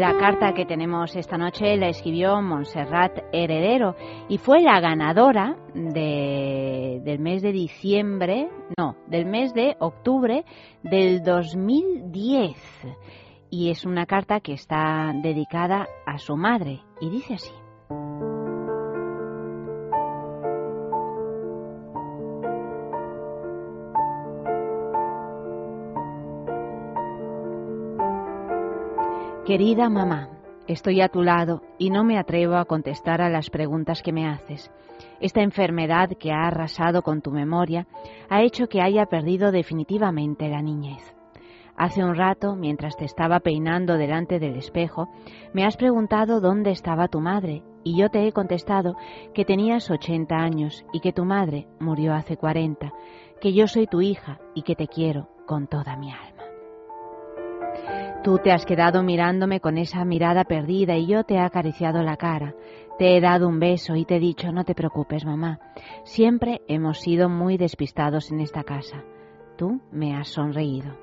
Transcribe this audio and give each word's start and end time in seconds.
La 0.00 0.16
carta 0.16 0.54
que 0.54 0.64
tenemos 0.64 1.14
esta 1.14 1.36
noche 1.36 1.76
la 1.76 1.88
escribió 1.88 2.40
Montserrat 2.40 3.18
Heredero 3.32 3.96
y 4.30 4.38
fue 4.38 4.62
la 4.62 4.80
ganadora 4.80 5.58
del 5.74 7.18
mes 7.18 7.42
de 7.42 7.52
diciembre, 7.52 8.48
no, 8.78 8.96
del 9.08 9.26
mes 9.26 9.52
de 9.52 9.76
octubre 9.78 10.46
del 10.82 11.22
2010. 11.22 12.56
Y 13.50 13.68
es 13.68 13.84
una 13.84 14.06
carta 14.06 14.40
que 14.40 14.54
está 14.54 15.12
dedicada 15.22 15.86
a 16.06 16.16
su 16.16 16.34
madre 16.34 16.80
y 17.02 17.10
dice 17.10 17.34
así. 17.34 17.52
Querida 29.50 29.88
mamá, 29.90 30.28
estoy 30.68 31.00
a 31.00 31.08
tu 31.08 31.22
lado 31.24 31.60
y 31.76 31.90
no 31.90 32.04
me 32.04 32.18
atrevo 32.18 32.54
a 32.54 32.66
contestar 32.66 33.20
a 33.20 33.28
las 33.28 33.50
preguntas 33.50 34.00
que 34.00 34.12
me 34.12 34.28
haces. 34.28 34.70
Esta 35.18 35.42
enfermedad 35.42 36.10
que 36.10 36.30
ha 36.30 36.46
arrasado 36.46 37.02
con 37.02 37.20
tu 37.20 37.32
memoria 37.32 37.88
ha 38.28 38.42
hecho 38.42 38.68
que 38.68 38.80
haya 38.80 39.06
perdido 39.06 39.50
definitivamente 39.50 40.48
la 40.48 40.62
niñez. 40.62 41.02
Hace 41.76 42.04
un 42.04 42.14
rato, 42.14 42.54
mientras 42.54 42.96
te 42.96 43.04
estaba 43.04 43.40
peinando 43.40 43.96
delante 43.96 44.38
del 44.38 44.54
espejo, 44.54 45.08
me 45.52 45.64
has 45.64 45.76
preguntado 45.76 46.40
dónde 46.40 46.70
estaba 46.70 47.08
tu 47.08 47.18
madre 47.18 47.64
y 47.82 47.98
yo 47.98 48.08
te 48.08 48.28
he 48.28 48.32
contestado 48.32 48.94
que 49.34 49.44
tenías 49.44 49.90
80 49.90 50.32
años 50.32 50.84
y 50.92 51.00
que 51.00 51.12
tu 51.12 51.24
madre 51.24 51.66
murió 51.80 52.14
hace 52.14 52.36
40, 52.36 52.92
que 53.40 53.52
yo 53.52 53.66
soy 53.66 53.88
tu 53.88 54.00
hija 54.00 54.38
y 54.54 54.62
que 54.62 54.76
te 54.76 54.86
quiero 54.86 55.26
con 55.44 55.66
toda 55.66 55.96
mi 55.96 56.12
alma. 56.12 56.29
Tú 58.22 58.36
te 58.36 58.52
has 58.52 58.66
quedado 58.66 59.02
mirándome 59.02 59.60
con 59.60 59.78
esa 59.78 60.04
mirada 60.04 60.44
perdida 60.44 60.94
y 60.94 61.06
yo 61.06 61.24
te 61.24 61.34
he 61.34 61.38
acariciado 61.38 62.02
la 62.02 62.18
cara. 62.18 62.54
Te 62.98 63.16
he 63.16 63.20
dado 63.20 63.48
un 63.48 63.58
beso 63.58 63.96
y 63.96 64.04
te 64.04 64.16
he 64.16 64.20
dicho, 64.20 64.52
no 64.52 64.64
te 64.64 64.74
preocupes, 64.74 65.24
mamá. 65.24 65.58
Siempre 66.04 66.60
hemos 66.68 67.00
sido 67.00 67.30
muy 67.30 67.56
despistados 67.56 68.30
en 68.30 68.40
esta 68.40 68.62
casa. 68.62 69.04
Tú 69.56 69.80
me 69.90 70.14
has 70.14 70.28
sonreído. 70.28 70.98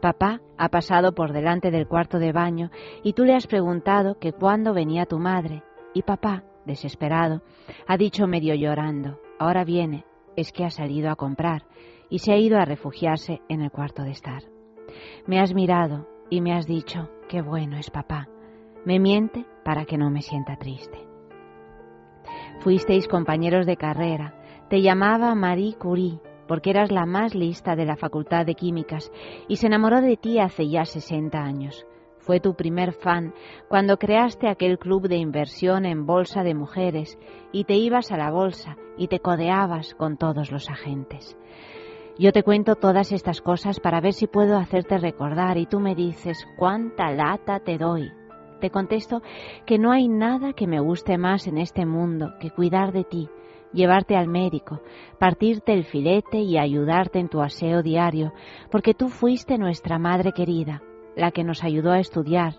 Papá 0.00 0.40
ha 0.56 0.68
pasado 0.68 1.14
por 1.14 1.32
delante 1.32 1.70
del 1.70 1.86
cuarto 1.86 2.18
de 2.18 2.32
baño 2.32 2.72
y 3.04 3.12
tú 3.12 3.24
le 3.24 3.36
has 3.36 3.46
preguntado 3.46 4.18
que 4.18 4.32
cuándo 4.32 4.74
venía 4.74 5.06
tu 5.06 5.20
madre. 5.20 5.62
Y 5.94 6.02
papá, 6.02 6.42
desesperado, 6.66 7.42
ha 7.86 7.96
dicho 7.96 8.26
medio 8.26 8.56
llorando, 8.56 9.20
ahora 9.38 9.64
viene, 9.64 10.04
es 10.34 10.50
que 10.50 10.64
ha 10.64 10.70
salido 10.70 11.10
a 11.10 11.16
comprar 11.16 11.66
y 12.10 12.18
se 12.18 12.32
ha 12.32 12.36
ido 12.36 12.58
a 12.58 12.64
refugiarse 12.64 13.42
en 13.48 13.60
el 13.60 13.70
cuarto 13.70 14.02
de 14.02 14.10
estar. 14.10 14.42
Me 15.26 15.40
has 15.40 15.54
mirado, 15.54 16.08
y 16.30 16.40
me 16.40 16.52
has 16.52 16.66
dicho, 16.66 17.10
qué 17.28 17.42
bueno 17.42 17.76
es 17.76 17.90
papá. 17.90 18.28
Me 18.84 18.98
miente 18.98 19.44
para 19.64 19.84
que 19.84 19.98
no 19.98 20.10
me 20.10 20.22
sienta 20.22 20.56
triste. 20.56 20.98
Fuisteis 22.60 23.08
compañeros 23.08 23.66
de 23.66 23.76
carrera. 23.76 24.34
Te 24.68 24.82
llamaba 24.82 25.34
Marie 25.34 25.74
Curie 25.74 26.20
porque 26.48 26.70
eras 26.70 26.90
la 26.90 27.06
más 27.06 27.34
lista 27.34 27.76
de 27.76 27.84
la 27.84 27.96
Facultad 27.96 28.46
de 28.46 28.54
Químicas 28.54 29.12
y 29.46 29.56
se 29.56 29.66
enamoró 29.66 30.00
de 30.00 30.16
ti 30.16 30.38
hace 30.38 30.68
ya 30.68 30.84
60 30.84 31.38
años. 31.38 31.86
Fue 32.18 32.40
tu 32.40 32.54
primer 32.54 32.92
fan 32.92 33.32
cuando 33.68 33.98
creaste 33.98 34.48
aquel 34.48 34.78
club 34.78 35.08
de 35.08 35.16
inversión 35.16 35.84
en 35.86 36.04
bolsa 36.04 36.42
de 36.42 36.54
mujeres 36.54 37.18
y 37.52 37.64
te 37.64 37.74
ibas 37.74 38.10
a 38.10 38.16
la 38.16 38.30
bolsa 38.30 38.76
y 38.96 39.08
te 39.08 39.20
codeabas 39.20 39.94
con 39.94 40.16
todos 40.16 40.50
los 40.50 40.68
agentes. 40.68 41.36
Yo 42.18 42.32
te 42.32 42.42
cuento 42.42 42.74
todas 42.74 43.12
estas 43.12 43.40
cosas 43.40 43.78
para 43.78 44.00
ver 44.00 44.12
si 44.12 44.26
puedo 44.26 44.58
hacerte 44.58 44.98
recordar 44.98 45.56
y 45.56 45.66
tú 45.66 45.78
me 45.78 45.94
dices 45.94 46.44
cuánta 46.56 47.12
lata 47.12 47.60
te 47.60 47.78
doy. 47.78 48.10
Te 48.60 48.70
contesto 48.70 49.22
que 49.66 49.78
no 49.78 49.92
hay 49.92 50.08
nada 50.08 50.52
que 50.52 50.66
me 50.66 50.80
guste 50.80 51.16
más 51.16 51.46
en 51.46 51.58
este 51.58 51.86
mundo 51.86 52.34
que 52.40 52.50
cuidar 52.50 52.90
de 52.90 53.04
ti, 53.04 53.28
llevarte 53.72 54.16
al 54.16 54.26
médico, 54.26 54.82
partirte 55.20 55.72
el 55.72 55.84
filete 55.84 56.38
y 56.38 56.58
ayudarte 56.58 57.20
en 57.20 57.28
tu 57.28 57.40
aseo 57.40 57.84
diario, 57.84 58.32
porque 58.68 58.94
tú 58.94 59.10
fuiste 59.10 59.56
nuestra 59.56 60.00
madre 60.00 60.32
querida, 60.32 60.82
la 61.18 61.32
que 61.32 61.44
nos 61.44 61.64
ayudó 61.64 61.90
a 61.90 61.98
estudiar, 61.98 62.54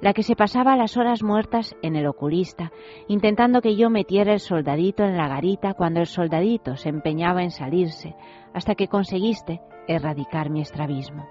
la 0.00 0.12
que 0.12 0.22
se 0.22 0.36
pasaba 0.36 0.76
las 0.76 0.96
horas 0.96 1.22
muertas 1.22 1.74
en 1.82 1.96
el 1.96 2.06
oculista, 2.06 2.70
intentando 3.08 3.62
que 3.62 3.74
yo 3.74 3.88
metiera 3.88 4.34
el 4.34 4.40
soldadito 4.40 5.02
en 5.02 5.16
la 5.16 5.28
garita 5.28 5.72
cuando 5.72 6.00
el 6.00 6.06
soldadito 6.06 6.76
se 6.76 6.90
empeñaba 6.90 7.42
en 7.42 7.50
salirse, 7.50 8.14
hasta 8.52 8.74
que 8.74 8.88
conseguiste 8.88 9.62
erradicar 9.88 10.50
mi 10.50 10.60
estrabismo. 10.60 11.26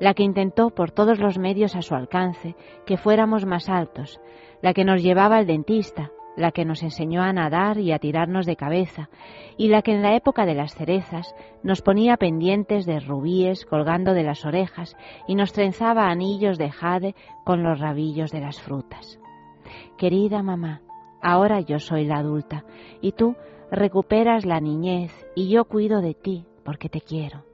La 0.00 0.12
que 0.12 0.22
intentó 0.22 0.70
por 0.70 0.90
todos 0.90 1.18
los 1.18 1.38
medios 1.38 1.76
a 1.76 1.82
su 1.82 1.94
alcance 1.94 2.56
que 2.84 2.98
fuéramos 2.98 3.46
más 3.46 3.70
altos, 3.70 4.20
la 4.60 4.74
que 4.74 4.84
nos 4.84 5.02
llevaba 5.02 5.38
al 5.38 5.46
dentista, 5.46 6.10
la 6.36 6.52
que 6.52 6.64
nos 6.64 6.82
enseñó 6.82 7.22
a 7.22 7.32
nadar 7.32 7.78
y 7.78 7.92
a 7.92 7.98
tirarnos 7.98 8.46
de 8.46 8.56
cabeza, 8.56 9.08
y 9.56 9.68
la 9.68 9.82
que 9.82 9.92
en 9.92 10.02
la 10.02 10.16
época 10.16 10.46
de 10.46 10.54
las 10.54 10.74
cerezas 10.74 11.34
nos 11.62 11.82
ponía 11.82 12.16
pendientes 12.16 12.86
de 12.86 13.00
rubíes 13.00 13.66
colgando 13.66 14.14
de 14.14 14.22
las 14.22 14.44
orejas 14.44 14.96
y 15.26 15.34
nos 15.34 15.52
trenzaba 15.52 16.08
anillos 16.08 16.58
de 16.58 16.70
jade 16.70 17.14
con 17.44 17.62
los 17.62 17.80
rabillos 17.80 18.30
de 18.30 18.40
las 18.40 18.60
frutas. 18.60 19.18
Querida 19.98 20.42
mamá, 20.42 20.82
ahora 21.22 21.60
yo 21.60 21.78
soy 21.78 22.04
la 22.04 22.18
adulta, 22.18 22.64
y 23.00 23.12
tú 23.12 23.36
recuperas 23.70 24.44
la 24.44 24.60
niñez 24.60 25.12
y 25.34 25.48
yo 25.48 25.64
cuido 25.64 26.00
de 26.00 26.14
ti 26.14 26.46
porque 26.64 26.88
te 26.88 27.00
quiero. 27.00 27.44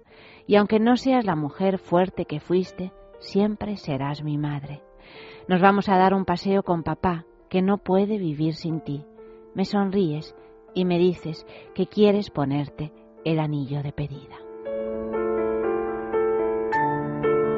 Y 0.47 0.57
aunque 0.57 0.81
no 0.81 0.97
seas 0.97 1.25
la 1.25 1.37
mujer 1.37 1.79
fuerte 1.79 2.25
que 2.25 2.41
fuiste, 2.41 2.93
siempre 3.19 3.77
serás 3.77 4.23
mi 4.23 4.39
madre. 4.39 4.83
Nos 5.47 5.61
vamos 5.61 5.89
a 5.89 5.97
dar 5.97 6.15
un 6.15 6.25
paseo 6.25 6.63
con 6.63 6.83
papá, 6.83 7.25
que 7.49 7.63
no 7.63 7.79
puede 7.79 8.19
vivir 8.19 8.55
sin 8.55 8.81
ti. 8.81 9.05
Me 9.55 9.65
sonríes 9.65 10.35
y 10.75 10.85
me 10.85 10.99
dices 10.99 11.47
que 11.75 11.87
quieres 11.87 12.31
ponerte 12.31 12.93
el 13.25 13.39
anillo 13.39 13.83
de 13.83 13.93
pedida. 13.93 14.48